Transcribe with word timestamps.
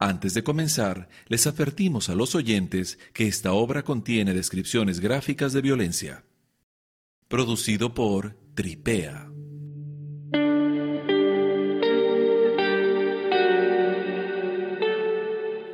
Antes 0.00 0.32
de 0.32 0.44
comenzar, 0.44 1.08
les 1.26 1.48
advertimos 1.48 2.08
a 2.08 2.14
los 2.14 2.36
oyentes 2.36 3.00
que 3.12 3.26
esta 3.26 3.52
obra 3.52 3.82
contiene 3.82 4.32
descripciones 4.32 5.00
gráficas 5.00 5.52
de 5.52 5.60
violencia. 5.60 6.24
Producido 7.26 7.94
por 7.94 8.36
Tripea. 8.54 9.28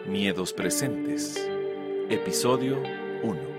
Miedos 0.08 0.54
presentes. 0.54 1.46
Episodio 2.08 2.82
1. 3.22 3.54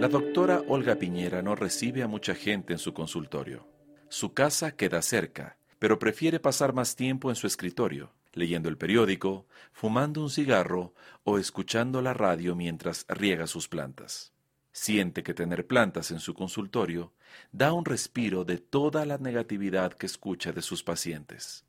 La 0.00 0.08
doctora 0.08 0.64
Olga 0.66 0.96
Piñera 0.96 1.42
no 1.42 1.54
recibe 1.54 2.02
a 2.02 2.08
mucha 2.08 2.34
gente 2.34 2.72
en 2.72 2.80
su 2.80 2.92
consultorio. 2.92 3.68
Su 4.08 4.34
casa 4.34 4.72
queda 4.72 5.00
cerca, 5.00 5.59
pero 5.80 5.98
prefiere 5.98 6.38
pasar 6.38 6.74
más 6.74 6.94
tiempo 6.94 7.30
en 7.30 7.36
su 7.36 7.46
escritorio, 7.46 8.12
leyendo 8.34 8.68
el 8.68 8.76
periódico, 8.76 9.46
fumando 9.72 10.20
un 10.20 10.28
cigarro 10.28 10.94
o 11.24 11.38
escuchando 11.38 12.02
la 12.02 12.12
radio 12.12 12.54
mientras 12.54 13.06
riega 13.08 13.46
sus 13.46 13.66
plantas. 13.66 14.34
Siente 14.72 15.22
que 15.22 15.32
tener 15.32 15.66
plantas 15.66 16.10
en 16.10 16.20
su 16.20 16.34
consultorio 16.34 17.14
da 17.50 17.72
un 17.72 17.86
respiro 17.86 18.44
de 18.44 18.58
toda 18.58 19.06
la 19.06 19.16
negatividad 19.16 19.94
que 19.94 20.04
escucha 20.04 20.52
de 20.52 20.60
sus 20.60 20.82
pacientes. 20.84 21.64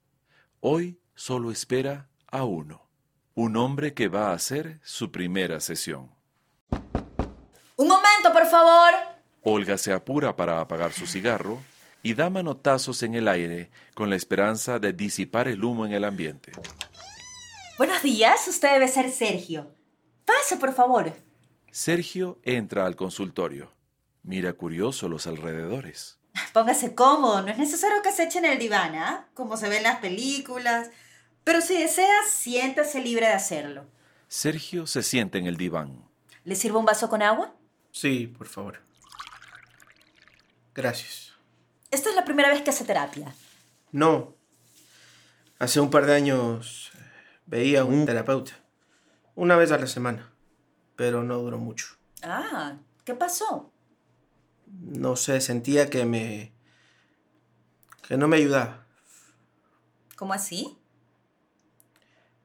Hoy 0.59 1.00
solo 1.16 1.50
espera 1.50 2.09
a 2.28 2.44
uno, 2.44 2.89
un 3.34 3.55
hombre 3.55 3.94
que 3.94 4.09
va 4.09 4.31
a 4.31 4.34
hacer 4.34 4.81
su 4.84 5.09
primera 5.09 5.62
sesión. 5.62 6.12
Un 7.78 7.88
momento, 7.88 8.34
por 8.34 8.45
favor. 8.45 8.94
Olga 9.41 9.78
se 9.78 9.94
apura 9.94 10.36
para 10.36 10.59
apagar 10.59 10.91
su 10.91 11.08
cigarro 11.08 11.62
y 12.04 12.14
da 12.14 12.30
manotazos 12.30 13.04
en 13.04 13.16
el 13.16 13.28
aire 13.28 13.70
con 13.94 14.09
la 14.09 14.16
esperanza 14.16 14.80
de 14.80 14.94
disipar 14.94 15.48
el 15.48 15.64
humo 15.64 15.86
en 15.86 15.94
el 15.94 16.04
ambiente. 16.04 16.52
Buenos 17.78 18.02
días, 18.04 18.48
usted 18.48 18.73
debe 18.73 18.88
ser 18.88 19.12
Sergio. 19.12 19.73
Pase, 20.25 20.58
por 20.58 20.73
favor. 20.73 21.14
Sergio 21.72 22.40
entra 22.44 22.86
al 22.86 22.95
consultorio. 22.95 23.72
Mira 24.23 24.53
curioso 24.53 25.09
los 25.09 25.28
alrededores. 25.28 26.20
Póngase 26.53 26.95
cómodo, 26.95 27.42
no 27.42 27.50
es 27.50 27.58
necesario 27.58 28.02
que 28.02 28.12
se 28.12 28.23
eche 28.23 28.40
en 28.40 28.45
el 28.45 28.59
diván, 28.59 28.95
¿ah? 28.95 29.28
Como 29.34 29.58
se 29.58 29.70
ve 29.70 29.78
en 29.78 29.84
las 29.84 30.00
películas. 30.00 30.90
Pero 31.44 31.62
si 31.62 31.78
desea, 31.78 32.20
siéntase 32.30 33.02
libre 33.02 33.28
de 33.28 33.34
hacerlo. 33.34 33.86
Sergio 34.28 34.86
se 34.86 35.03
sienta 35.03 35.38
en 35.38 35.47
el 35.47 35.58
diván. 35.58 36.06
¿Le 36.44 36.56
sirvo 36.56 36.80
un 36.80 36.86
vaso 36.86 37.09
con 37.09 37.22
agua? 37.22 37.53
Sí, 37.92 38.28
por 38.28 38.47
favor. 38.47 38.80
Gracias. 40.73 41.31
Esta 41.92 42.09
es 42.09 42.16
la 42.16 42.23
primera 42.23 42.50
vez 42.50 42.61
que 42.61 42.70
hace 42.70 42.86
terapia. 42.86 43.36
No. 43.92 44.34
Hace 45.59 45.81
un 45.81 45.89
par 45.89 46.06
de 46.06 46.16
años 46.16 46.92
eh, 46.95 47.00
veía 47.45 47.81
a 47.81 47.86
un 47.86 48.06
terapeuta. 48.06 48.53
Una 49.36 49.58
vez 49.58 49.73
a 49.73 49.78
la 49.78 49.88
semana. 49.88 50.34
Pero 50.95 51.23
no 51.23 51.38
duró 51.38 51.58
mucho. 51.58 51.97
Ah, 52.23 52.78
¿qué 53.03 53.14
pasó? 53.14 53.73
No 54.67 55.17
sé, 55.17 55.42
sentía 55.42 55.89
que 55.89 56.06
me... 56.06 56.53
que 58.08 58.16
no 58.16 58.30
me 58.30 58.38
ayudaba. 58.38 58.86
¿Cómo 60.16 60.34
así? 60.34 60.78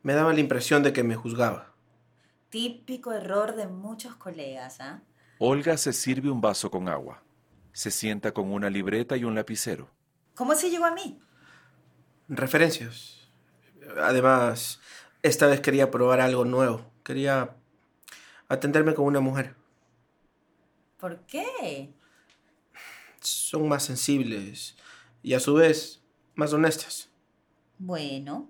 Me 0.03 0.15
daba 0.15 0.33
la 0.33 0.41
impresión 0.41 0.83
de 0.83 0.93
que 0.93 1.05
me 1.05 1.15
juzgaba. 1.15 1.73
Típico 2.51 3.13
error 3.13 3.55
de 3.55 3.69
muchos 3.69 4.17
colegas, 4.17 4.81
¿ah? 4.81 5.03
Olga 5.39 5.77
se 5.77 5.93
sirve 5.93 6.31
un 6.31 6.41
vaso 6.41 6.71
con 6.71 6.89
agua. 6.89 7.23
Se 7.77 7.91
sienta 7.91 8.33
con 8.33 8.51
una 8.51 8.71
libreta 8.71 9.19
y 9.19 9.25
un 9.25 9.35
lapicero. 9.35 9.91
¿Cómo 10.35 10.55
se 10.55 10.71
llegó 10.71 10.87
a 10.87 10.93
mí? 10.93 11.21
Referencias. 12.27 13.29
Además, 14.03 14.81
esta 15.23 15.47
vez 15.47 15.61
quería 15.61 15.91
probar 15.91 16.23
algo 16.23 16.47
nuevo. 16.47 16.91
Quería 17.05 17.55
atenderme 18.49 18.95
con 18.95 19.05
una 19.05 19.21
mujer. 19.21 19.57
¿Por 20.97 21.19
qué? 21.27 21.93
Son 23.21 23.69
más 23.69 23.85
sensibles 23.85 24.75
y 25.23 25.35
a 25.35 25.41
su 25.41 25.53
vez 25.53 26.01
más 26.35 26.55
honestas. 26.55 27.11
Bueno, 27.77 28.49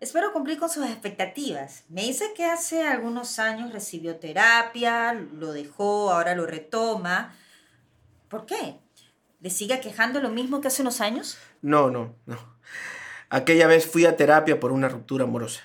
espero 0.00 0.32
cumplir 0.32 0.58
con 0.58 0.70
sus 0.70 0.84
expectativas. 0.86 1.84
Me 1.88 2.02
dice 2.02 2.32
que 2.36 2.46
hace 2.46 2.82
algunos 2.82 3.38
años 3.38 3.72
recibió 3.72 4.16
terapia, 4.16 5.12
lo 5.12 5.52
dejó, 5.52 6.10
ahora 6.10 6.34
lo 6.34 6.46
retoma. 6.46 7.36
¿Por 8.34 8.46
qué? 8.46 8.80
¿Le 9.38 9.48
sigue 9.48 9.78
quejando 9.78 10.18
lo 10.18 10.28
mismo 10.28 10.60
que 10.60 10.66
hace 10.66 10.82
unos 10.82 11.00
años? 11.00 11.38
No, 11.62 11.88
no, 11.88 12.16
no. 12.26 12.36
Aquella 13.28 13.68
vez 13.68 13.86
fui 13.86 14.06
a 14.06 14.16
terapia 14.16 14.58
por 14.58 14.72
una 14.72 14.88
ruptura 14.88 15.22
amorosa. 15.22 15.60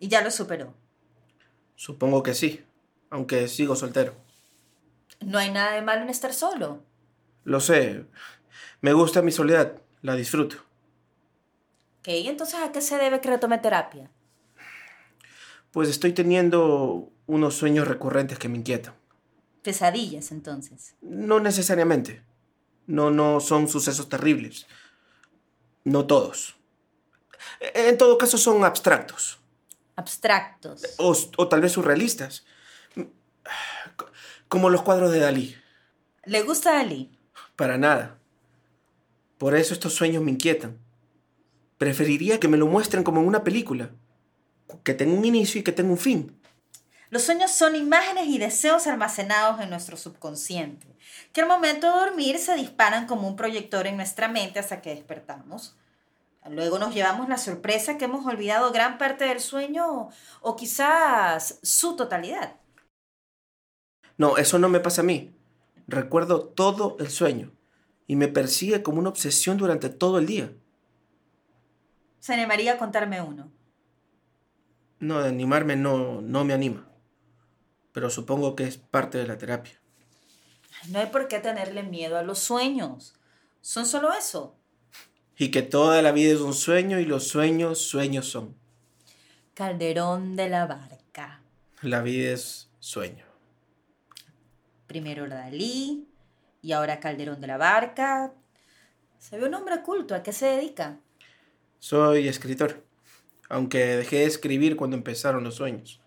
Y 0.00 0.08
ya 0.08 0.22
lo 0.22 0.32
superó. 0.32 0.74
Supongo 1.76 2.24
que 2.24 2.34
sí, 2.34 2.64
aunque 3.10 3.46
sigo 3.46 3.76
soltero. 3.76 4.16
No 5.20 5.38
hay 5.38 5.52
nada 5.52 5.74
de 5.74 5.82
malo 5.82 6.02
en 6.02 6.10
estar 6.10 6.34
solo. 6.34 6.82
Lo 7.44 7.60
sé. 7.60 8.06
Me 8.80 8.92
gusta 8.92 9.22
mi 9.22 9.30
soledad, 9.30 9.80
la 10.02 10.16
disfruto. 10.16 10.56
Ok, 12.00 12.08
entonces 12.08 12.58
¿a 12.58 12.72
qué 12.72 12.80
se 12.80 12.98
debe 12.98 13.20
que 13.20 13.28
retome 13.28 13.58
terapia? 13.58 14.10
Pues 15.70 15.88
estoy 15.90 16.12
teniendo 16.12 17.12
unos 17.26 17.54
sueños 17.54 17.86
recurrentes 17.86 18.36
que 18.36 18.48
me 18.48 18.58
inquietan. 18.58 18.94
Pesadillas, 19.66 20.30
entonces. 20.30 20.94
No 21.00 21.40
necesariamente. 21.40 22.22
No, 22.86 23.10
no 23.10 23.40
son 23.40 23.66
sucesos 23.66 24.08
terribles. 24.08 24.68
No 25.82 26.06
todos. 26.06 26.54
En 27.74 27.98
todo 27.98 28.16
caso 28.16 28.38
son 28.38 28.62
abstractos. 28.62 29.40
Abstractos. 29.96 30.84
O, 30.98 31.16
o 31.36 31.48
tal 31.48 31.62
vez 31.62 31.72
surrealistas. 31.72 32.44
Como 34.48 34.70
los 34.70 34.82
cuadros 34.82 35.10
de 35.10 35.18
Dalí. 35.18 35.56
¿Le 36.26 36.42
gusta 36.42 36.74
Dalí? 36.74 37.18
Para 37.56 37.76
nada. 37.76 38.20
Por 39.36 39.56
eso 39.56 39.74
estos 39.74 39.94
sueños 39.94 40.22
me 40.22 40.30
inquietan. 40.30 40.78
Preferiría 41.76 42.38
que 42.38 42.46
me 42.46 42.56
lo 42.56 42.68
muestren 42.68 43.02
como 43.02 43.20
en 43.20 43.26
una 43.26 43.42
película. 43.42 43.90
Que 44.84 44.94
tenga 44.94 45.18
un 45.18 45.24
inicio 45.24 45.60
y 45.60 45.64
que 45.64 45.72
tenga 45.72 45.90
un 45.90 45.98
fin. 45.98 46.40
Los 47.10 47.22
sueños 47.22 47.52
son 47.52 47.76
imágenes 47.76 48.26
y 48.26 48.38
deseos 48.38 48.86
almacenados 48.86 49.60
en 49.60 49.70
nuestro 49.70 49.96
subconsciente, 49.96 50.86
que 51.32 51.40
al 51.40 51.48
momento 51.48 51.86
de 51.86 52.00
dormir 52.00 52.38
se 52.38 52.56
disparan 52.56 53.06
como 53.06 53.28
un 53.28 53.36
proyector 53.36 53.86
en 53.86 53.96
nuestra 53.96 54.28
mente 54.28 54.58
hasta 54.58 54.82
que 54.82 54.94
despertamos. 54.94 55.76
Luego 56.50 56.78
nos 56.78 56.94
llevamos 56.94 57.28
la 57.28 57.38
sorpresa 57.38 57.98
que 57.98 58.04
hemos 58.04 58.24
olvidado 58.26 58.72
gran 58.72 58.98
parte 58.98 59.24
del 59.24 59.40
sueño 59.40 60.08
o 60.40 60.56
quizás 60.56 61.58
su 61.62 61.96
totalidad. 61.96 62.56
No, 64.16 64.36
eso 64.36 64.58
no 64.58 64.68
me 64.68 64.80
pasa 64.80 65.02
a 65.02 65.04
mí. 65.04 65.34
Recuerdo 65.88 66.40
todo 66.40 66.96
el 66.98 67.10
sueño 67.10 67.52
y 68.06 68.16
me 68.16 68.28
persigue 68.28 68.82
como 68.82 68.98
una 68.98 69.10
obsesión 69.10 69.56
durante 69.56 69.88
todo 69.88 70.18
el 70.18 70.26
día. 70.26 70.52
Se 72.20 72.34
animaría 72.34 72.74
a 72.74 72.78
contarme 72.78 73.20
uno. 73.20 73.50
No, 74.98 75.20
de 75.20 75.28
animarme 75.28 75.76
no, 75.76 76.22
no 76.22 76.44
me 76.44 76.54
anima. 76.54 76.88
Pero 77.96 78.10
supongo 78.10 78.54
que 78.54 78.64
es 78.64 78.76
parte 78.76 79.16
de 79.16 79.26
la 79.26 79.38
terapia. 79.38 79.72
No 80.90 80.98
hay 80.98 81.06
por 81.06 81.28
qué 81.28 81.38
tenerle 81.38 81.82
miedo 81.82 82.18
a 82.18 82.22
los 82.22 82.40
sueños. 82.40 83.14
Son 83.62 83.86
solo 83.86 84.12
eso. 84.12 84.54
Y 85.38 85.50
que 85.50 85.62
toda 85.62 86.02
la 86.02 86.12
vida 86.12 86.34
es 86.34 86.40
un 86.40 86.52
sueño 86.52 87.00
y 87.00 87.06
los 87.06 87.26
sueños, 87.26 87.78
sueños 87.78 88.28
son. 88.28 88.54
Calderón 89.54 90.36
de 90.36 90.50
la 90.50 90.66
Barca. 90.66 91.40
La 91.80 92.02
vida 92.02 92.34
es 92.34 92.68
sueño. 92.80 93.24
Primero 94.86 95.26
Dalí 95.26 96.06
y 96.60 96.72
ahora 96.72 97.00
Calderón 97.00 97.40
de 97.40 97.46
la 97.46 97.56
Barca. 97.56 98.34
Se 99.18 99.38
ve 99.38 99.46
un 99.46 99.54
hombre 99.54 99.80
culto. 99.80 100.14
¿A 100.14 100.22
qué 100.22 100.34
se 100.34 100.44
dedica? 100.44 101.00
Soy 101.78 102.28
escritor, 102.28 102.84
aunque 103.48 103.78
dejé 103.96 104.16
de 104.16 104.24
escribir 104.26 104.76
cuando 104.76 104.98
empezaron 104.98 105.44
los 105.44 105.54
sueños. 105.54 106.02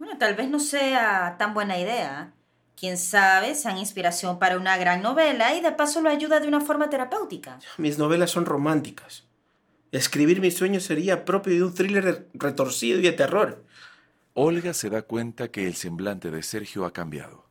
Bueno, 0.00 0.16
tal 0.16 0.34
vez 0.34 0.48
no 0.48 0.58
sea 0.58 1.36
tan 1.38 1.52
buena 1.52 1.78
idea. 1.78 2.32
Quién 2.74 2.96
sabe, 2.96 3.54
sean 3.54 3.76
inspiración 3.76 4.38
para 4.38 4.56
una 4.56 4.78
gran 4.78 5.02
novela 5.02 5.54
y 5.54 5.60
de 5.60 5.72
paso 5.72 6.00
lo 6.00 6.08
ayuda 6.08 6.40
de 6.40 6.48
una 6.48 6.62
forma 6.62 6.88
terapéutica. 6.88 7.58
Mis 7.76 7.98
novelas 7.98 8.30
son 8.30 8.46
románticas. 8.46 9.24
Escribir 9.92 10.40
mis 10.40 10.56
sueños 10.56 10.84
sería 10.84 11.26
propio 11.26 11.52
de 11.52 11.64
un 11.64 11.74
thriller 11.74 12.26
retorcido 12.32 12.98
y 12.98 13.02
de 13.02 13.12
terror. 13.12 13.62
Olga 14.32 14.72
se 14.72 14.88
da 14.88 15.02
cuenta 15.02 15.48
que 15.48 15.66
el 15.66 15.74
semblante 15.74 16.30
de 16.30 16.42
Sergio 16.42 16.86
ha 16.86 16.94
cambiado. 16.94 17.44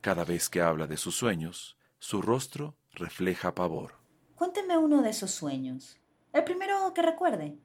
Cada 0.00 0.24
vez 0.24 0.48
que 0.48 0.60
habla 0.60 0.86
de 0.86 0.98
sus 0.98 1.16
sueños, 1.16 1.76
su 1.98 2.22
rostro 2.22 2.76
refleja 2.92 3.56
pavor. 3.56 3.94
Cuénteme 4.36 4.78
uno 4.78 5.02
de 5.02 5.10
esos 5.10 5.32
sueños. 5.32 5.96
El 6.32 6.44
primero 6.44 6.94
que 6.94 7.02
recuerde. 7.02 7.56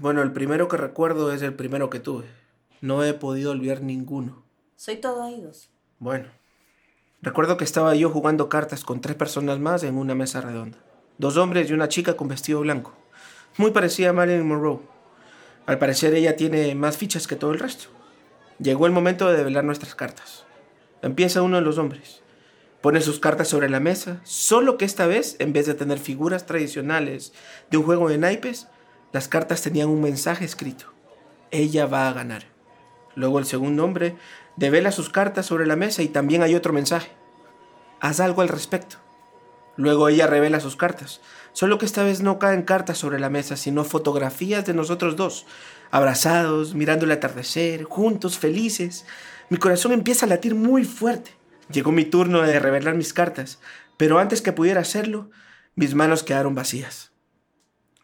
Bueno, 0.00 0.22
el 0.22 0.32
primero 0.32 0.68
que 0.68 0.78
recuerdo 0.78 1.34
es 1.34 1.42
el 1.42 1.52
primero 1.52 1.90
que 1.90 2.00
tuve. 2.00 2.40
No 2.82 3.04
he 3.04 3.12
podido 3.12 3.50
olvidar 3.50 3.82
ninguno. 3.82 4.42
Soy 4.76 4.96
todo 4.96 5.24
oídos. 5.24 5.70
Bueno, 5.98 6.28
recuerdo 7.20 7.58
que 7.58 7.64
estaba 7.64 7.94
yo 7.94 8.08
jugando 8.08 8.48
cartas 8.48 8.84
con 8.84 9.02
tres 9.02 9.16
personas 9.16 9.58
más 9.58 9.82
en 9.82 9.98
una 9.98 10.14
mesa 10.14 10.40
redonda. 10.40 10.78
Dos 11.18 11.36
hombres 11.36 11.68
y 11.68 11.74
una 11.74 11.88
chica 11.88 12.14
con 12.14 12.28
vestido 12.28 12.60
blanco. 12.60 12.94
Muy 13.58 13.72
parecida 13.72 14.10
a 14.10 14.12
Marilyn 14.14 14.48
Monroe. 14.48 14.80
Al 15.66 15.78
parecer 15.78 16.14
ella 16.14 16.36
tiene 16.36 16.74
más 16.74 16.96
fichas 16.96 17.26
que 17.26 17.36
todo 17.36 17.52
el 17.52 17.58
resto. 17.58 17.88
Llegó 18.58 18.86
el 18.86 18.92
momento 18.92 19.28
de 19.28 19.36
develar 19.36 19.64
nuestras 19.64 19.94
cartas. 19.94 20.46
Empieza 21.02 21.42
uno 21.42 21.56
de 21.56 21.62
los 21.62 21.76
hombres. 21.76 22.22
Pone 22.80 23.02
sus 23.02 23.20
cartas 23.20 23.48
sobre 23.48 23.68
la 23.68 23.80
mesa, 23.80 24.22
solo 24.24 24.78
que 24.78 24.86
esta 24.86 25.06
vez, 25.06 25.36
en 25.38 25.52
vez 25.52 25.66
de 25.66 25.74
tener 25.74 25.98
figuras 25.98 26.46
tradicionales 26.46 27.34
de 27.70 27.76
un 27.76 27.84
juego 27.84 28.08
de 28.08 28.16
naipes, 28.16 28.68
las 29.12 29.28
cartas 29.28 29.60
tenían 29.60 29.90
un 29.90 30.00
mensaje 30.00 30.46
escrito. 30.46 30.86
Ella 31.50 31.84
va 31.84 32.08
a 32.08 32.14
ganar. 32.14 32.44
Luego 33.14 33.38
el 33.38 33.44
segundo 33.44 33.84
hombre 33.84 34.16
devela 34.56 34.92
sus 34.92 35.10
cartas 35.10 35.46
sobre 35.46 35.66
la 35.66 35.76
mesa 35.76 36.02
y 36.02 36.08
también 36.08 36.42
hay 36.42 36.54
otro 36.54 36.72
mensaje. 36.72 37.10
Haz 38.00 38.20
algo 38.20 38.42
al 38.42 38.48
respecto. 38.48 38.96
Luego 39.76 40.08
ella 40.08 40.26
revela 40.26 40.60
sus 40.60 40.76
cartas, 40.76 41.20
solo 41.52 41.78
que 41.78 41.86
esta 41.86 42.02
vez 42.02 42.22
no 42.22 42.38
caen 42.38 42.62
cartas 42.62 42.98
sobre 42.98 43.18
la 43.18 43.30
mesa, 43.30 43.56
sino 43.56 43.84
fotografías 43.84 44.66
de 44.66 44.74
nosotros 44.74 45.16
dos, 45.16 45.46
abrazados, 45.90 46.74
mirando 46.74 47.06
el 47.06 47.12
atardecer, 47.12 47.84
juntos, 47.84 48.38
felices. 48.38 49.06
Mi 49.48 49.56
corazón 49.56 49.92
empieza 49.92 50.26
a 50.26 50.28
latir 50.28 50.54
muy 50.54 50.84
fuerte. 50.84 51.32
Llegó 51.72 51.92
mi 51.92 52.04
turno 52.04 52.42
de 52.42 52.58
revelar 52.58 52.94
mis 52.94 53.14
cartas, 53.14 53.58
pero 53.96 54.18
antes 54.18 54.42
que 54.42 54.52
pudiera 54.52 54.80
hacerlo, 54.80 55.30
mis 55.76 55.94
manos 55.94 56.24
quedaron 56.24 56.54
vacías. 56.54 57.12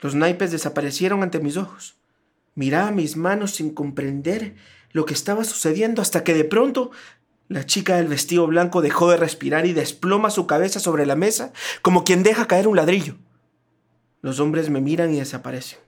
Los 0.00 0.14
naipes 0.14 0.52
desaparecieron 0.52 1.22
ante 1.22 1.40
mis 1.40 1.56
ojos. 1.56 1.96
Miraba 2.54 2.90
mis 2.90 3.16
manos 3.16 3.50
sin 3.50 3.74
comprender 3.74 4.56
lo 4.96 5.04
que 5.04 5.12
estaba 5.12 5.44
sucediendo 5.44 6.00
hasta 6.00 6.24
que 6.24 6.32
de 6.32 6.44
pronto 6.44 6.90
la 7.48 7.66
chica 7.66 7.96
del 7.96 8.08
vestido 8.08 8.46
blanco 8.46 8.80
dejó 8.80 9.10
de 9.10 9.18
respirar 9.18 9.66
y 9.66 9.74
desploma 9.74 10.30
su 10.30 10.46
cabeza 10.46 10.80
sobre 10.80 11.04
la 11.04 11.16
mesa 11.16 11.52
como 11.82 12.02
quien 12.02 12.22
deja 12.22 12.48
caer 12.48 12.66
un 12.66 12.76
ladrillo. 12.76 13.14
Los 14.22 14.40
hombres 14.40 14.70
me 14.70 14.80
miran 14.80 15.12
y 15.12 15.18
desaparecen. 15.18 15.80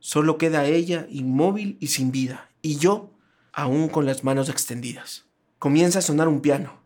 Solo 0.00 0.38
queda 0.38 0.66
ella 0.66 1.06
inmóvil 1.08 1.76
y 1.78 1.86
sin 1.86 2.10
vida, 2.10 2.50
y 2.60 2.78
yo 2.78 3.12
aún 3.52 3.88
con 3.88 4.06
las 4.06 4.24
manos 4.24 4.48
extendidas. 4.48 5.26
Comienza 5.60 6.00
a 6.00 6.02
sonar 6.02 6.26
un 6.26 6.40
piano, 6.40 6.80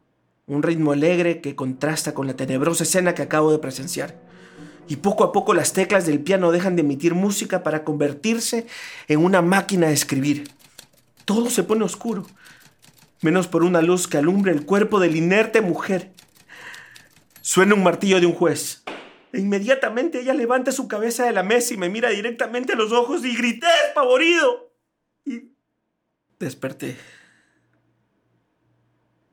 un 0.46 0.62
ritmo 0.62 0.92
alegre 0.92 1.40
que 1.40 1.56
contrasta 1.56 2.12
con 2.12 2.26
la 2.26 2.36
tenebrosa 2.36 2.82
escena 2.82 3.14
que 3.14 3.22
acabo 3.22 3.50
de 3.50 3.60
presenciar. 3.60 4.20
Y 4.88 4.96
poco 4.96 5.24
a 5.24 5.32
poco 5.32 5.54
las 5.54 5.72
teclas 5.72 6.04
del 6.04 6.20
piano 6.20 6.52
dejan 6.52 6.76
de 6.76 6.82
emitir 6.82 7.14
música 7.14 7.62
para 7.62 7.82
convertirse 7.82 8.66
en 9.08 9.24
una 9.24 9.40
máquina 9.40 9.86
de 9.86 9.94
escribir. 9.94 10.50
Todo 11.24 11.50
se 11.50 11.62
pone 11.62 11.84
oscuro, 11.84 12.26
menos 13.20 13.48
por 13.48 13.64
una 13.64 13.82
luz 13.82 14.08
que 14.08 14.18
alumbra 14.18 14.52
el 14.52 14.66
cuerpo 14.66 15.00
de 15.00 15.10
la 15.10 15.16
inerte 15.16 15.60
mujer. 15.60 16.12
Suena 17.40 17.74
un 17.74 17.82
martillo 17.82 18.20
de 18.20 18.26
un 18.26 18.34
juez. 18.34 18.82
E 19.32 19.40
inmediatamente 19.40 20.20
ella 20.20 20.34
levanta 20.34 20.72
su 20.72 20.88
cabeza 20.88 21.24
de 21.24 21.32
la 21.32 21.42
mesa 21.42 21.74
y 21.74 21.76
me 21.76 21.88
mira 21.88 22.10
directamente 22.10 22.74
a 22.74 22.76
los 22.76 22.92
ojos 22.92 23.24
y 23.24 23.34
grité 23.36 23.66
despavorido. 23.86 24.72
Y 25.24 25.52
desperté. 26.38 26.96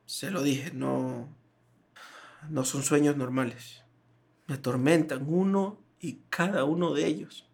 Se 0.06 0.31
lo 0.31 0.42
dije, 0.42 0.71
no. 0.74 1.27
No 2.50 2.65
son 2.65 2.83
sueños 2.83 3.18
normales. 3.18 3.83
Me 4.47 4.56
atormentan 4.56 5.25
uno 5.27 5.77
y 6.00 6.21
cada 6.30 6.63
uno 6.63 6.94
de 6.94 7.06
ellos. 7.06 7.47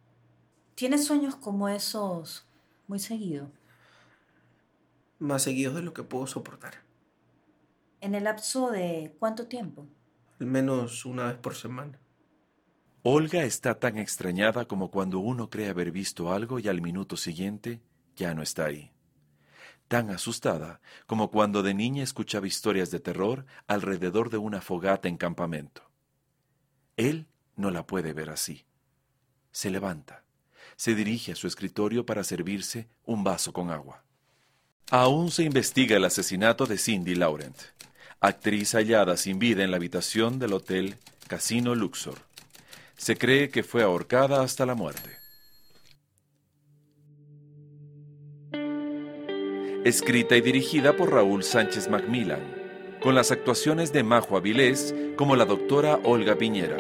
¿Tienes 0.75 1.05
sueños 1.05 1.35
como 1.35 1.67
esos 1.67 2.45
muy 2.87 2.99
seguido? 2.99 3.49
Más 5.19 5.43
seguidos 5.43 5.75
de 5.75 5.81
lo 5.81 5.93
que 5.93 6.03
puedo 6.03 6.27
soportar. 6.27 6.83
¿En 8.01 8.15
el 8.15 8.25
lapso 8.25 8.69
de 8.69 9.15
cuánto 9.19 9.47
tiempo? 9.47 9.87
Al 10.39 10.47
menos 10.47 11.05
una 11.05 11.27
vez 11.27 11.37
por 11.37 11.55
semana. 11.55 11.99
Olga 13.03 13.43
está 13.43 13.79
tan 13.79 13.97
extrañada 13.97 14.65
como 14.65 14.89
cuando 14.89 15.19
uno 15.19 15.49
cree 15.49 15.69
haber 15.69 15.91
visto 15.91 16.33
algo 16.33 16.59
y 16.59 16.67
al 16.67 16.81
minuto 16.81 17.17
siguiente 17.17 17.81
ya 18.15 18.33
no 18.33 18.41
está 18.41 18.65
ahí. 18.65 18.91
Tan 19.87 20.09
asustada 20.09 20.81
como 21.05 21.29
cuando 21.29 21.61
de 21.61 21.73
niña 21.73 22.03
escuchaba 22.03 22.47
historias 22.47 22.89
de 22.91 22.99
terror 22.99 23.45
alrededor 23.67 24.29
de 24.29 24.37
una 24.37 24.61
fogata 24.61 25.07
en 25.07 25.17
campamento. 25.17 25.83
Él 26.97 27.27
no 27.55 27.71
la 27.71 27.85
puede 27.85 28.13
ver 28.13 28.31
así. 28.31 28.65
Se 29.51 29.69
levanta, 29.69 30.23
se 30.75 30.95
dirige 30.95 31.33
a 31.33 31.35
su 31.35 31.47
escritorio 31.47 32.05
para 32.05 32.23
servirse 32.23 32.89
un 33.05 33.23
vaso 33.23 33.53
con 33.53 33.69
agua. 33.69 34.04
Aún 34.91 35.31
se 35.31 35.41
investiga 35.41 35.97
el 35.97 36.05
asesinato 36.05 36.67
de 36.67 36.77
Cindy 36.77 37.15
Laurent, 37.15 37.57
actriz 38.19 38.75
hallada 38.75 39.17
sin 39.17 39.39
vida 39.39 39.63
en 39.63 39.71
la 39.71 39.77
habitación 39.77 40.37
del 40.37 40.53
hotel 40.53 40.95
Casino 41.27 41.73
Luxor. 41.73 42.19
Se 42.95 43.17
cree 43.17 43.49
que 43.49 43.63
fue 43.63 43.81
ahorcada 43.81 44.43
hasta 44.43 44.63
la 44.67 44.75
muerte. 44.75 45.09
Escrita 49.83 50.37
y 50.37 50.41
dirigida 50.41 50.95
por 50.95 51.11
Raúl 51.11 51.43
Sánchez 51.43 51.89
Macmillan, 51.89 52.43
con 53.01 53.15
las 53.15 53.31
actuaciones 53.31 53.91
de 53.91 54.03
Majo 54.03 54.37
Avilés 54.37 54.93
como 55.15 55.35
la 55.35 55.45
doctora 55.45 55.99
Olga 56.03 56.35
Piñera, 56.35 56.77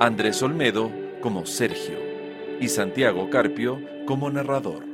Andrés 0.00 0.42
Olmedo 0.42 0.90
como 1.20 1.44
Sergio 1.44 1.98
y 2.60 2.68
Santiago 2.68 3.28
Carpio 3.28 3.78
como 4.06 4.30
narrador. 4.30 4.91